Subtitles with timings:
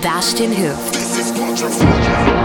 [0.00, 2.37] Sebastian Hoof.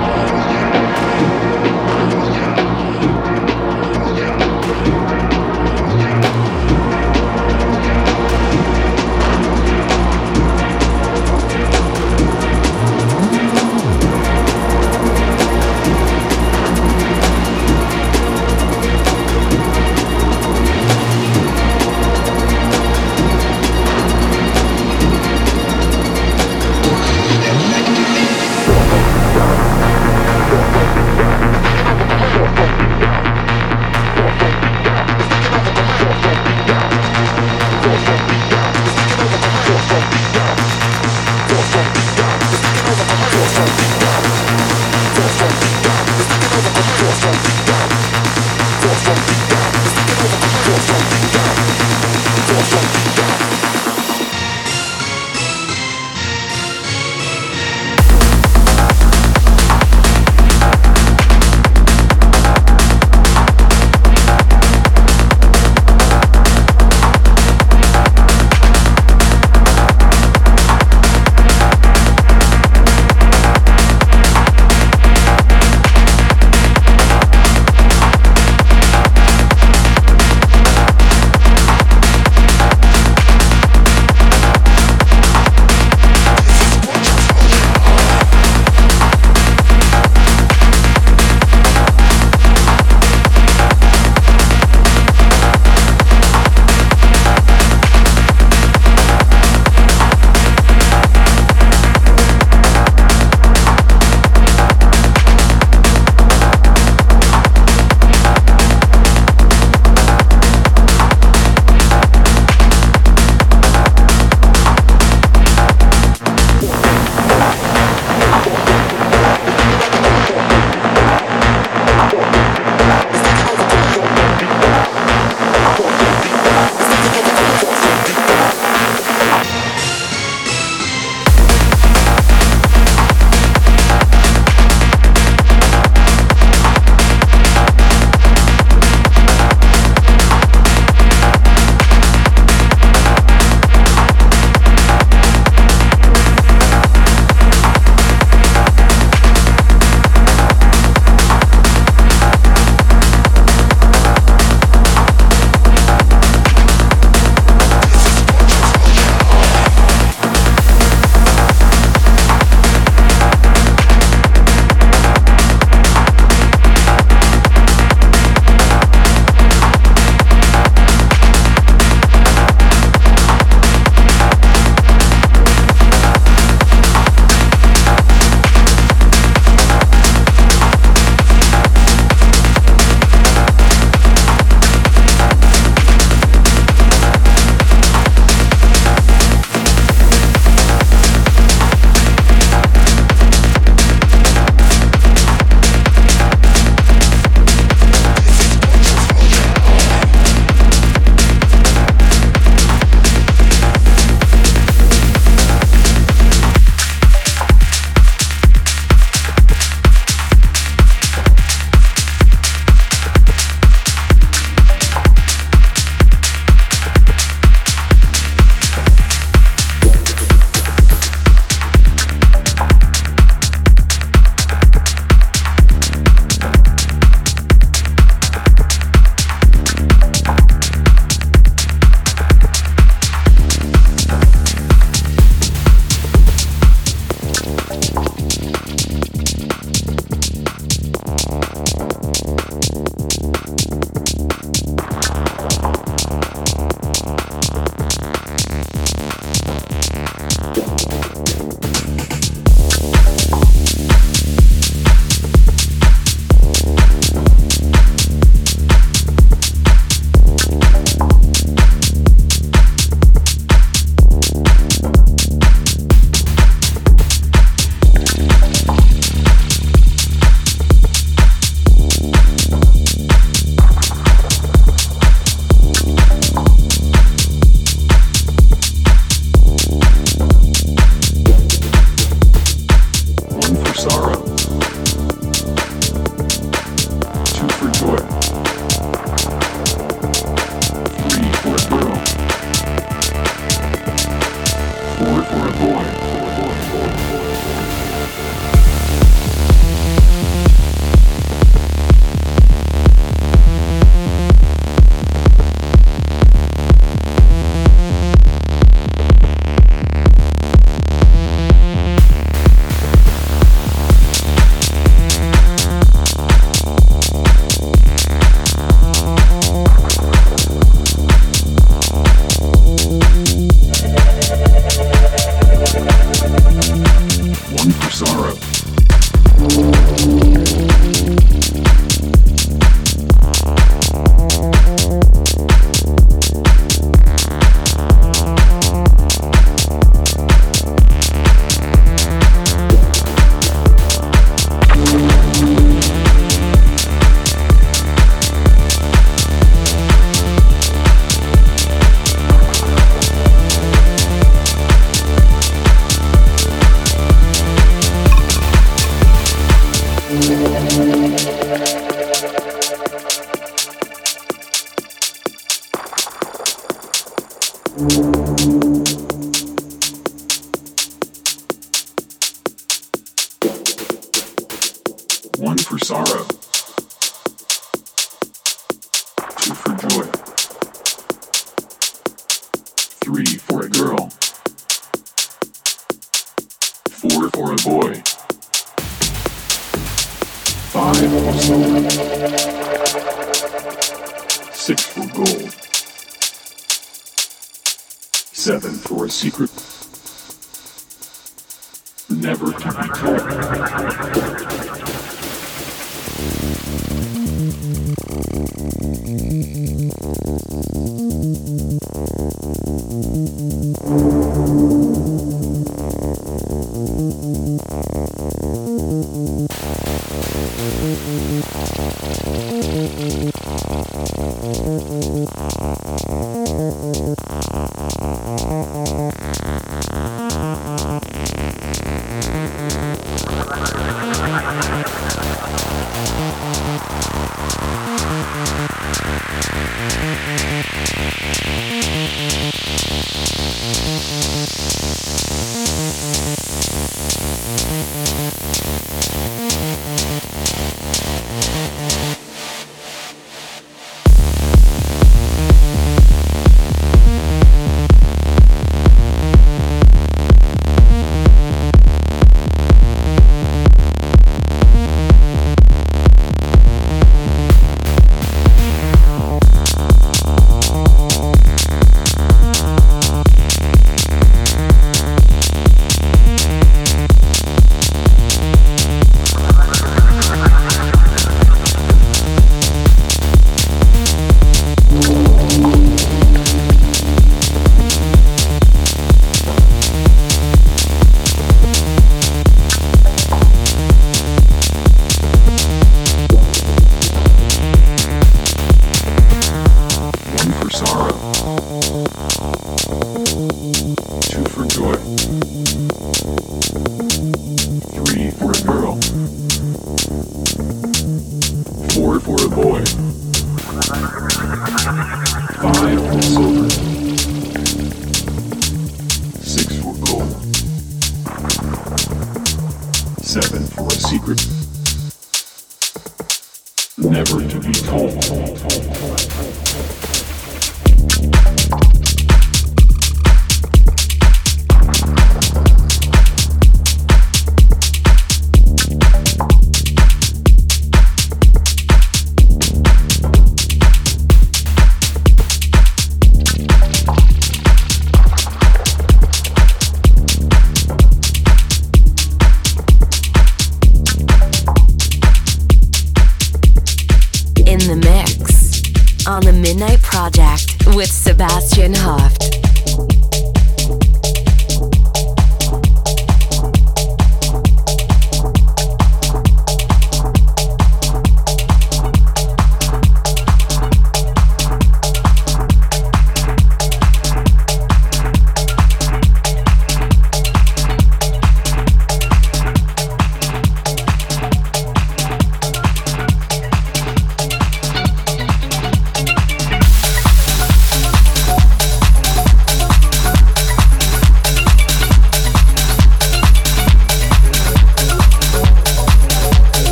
[428.63, 428.92] Mm-hmm.